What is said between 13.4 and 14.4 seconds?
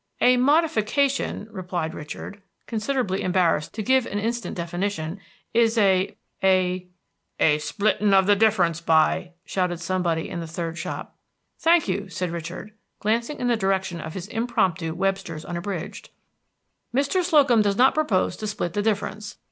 the direction of his